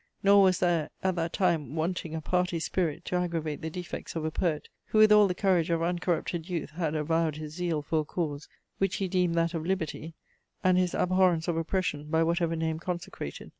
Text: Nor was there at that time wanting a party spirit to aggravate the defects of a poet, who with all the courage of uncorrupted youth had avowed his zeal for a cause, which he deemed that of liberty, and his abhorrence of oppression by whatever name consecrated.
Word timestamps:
Nor 0.23 0.41
was 0.41 0.57
there 0.57 0.89
at 1.03 1.15
that 1.17 1.31
time 1.31 1.75
wanting 1.75 2.15
a 2.15 2.21
party 2.21 2.59
spirit 2.59 3.05
to 3.05 3.17
aggravate 3.17 3.61
the 3.61 3.69
defects 3.69 4.15
of 4.15 4.25
a 4.25 4.31
poet, 4.31 4.67
who 4.85 4.97
with 4.97 5.11
all 5.11 5.27
the 5.27 5.35
courage 5.35 5.69
of 5.69 5.83
uncorrupted 5.83 6.49
youth 6.49 6.71
had 6.71 6.95
avowed 6.95 7.35
his 7.35 7.53
zeal 7.53 7.83
for 7.83 7.99
a 7.99 8.03
cause, 8.03 8.49
which 8.79 8.95
he 8.95 9.07
deemed 9.07 9.35
that 9.35 9.53
of 9.53 9.63
liberty, 9.63 10.15
and 10.63 10.79
his 10.79 10.95
abhorrence 10.95 11.47
of 11.47 11.55
oppression 11.55 12.05
by 12.05 12.23
whatever 12.23 12.55
name 12.55 12.79
consecrated. 12.79 13.49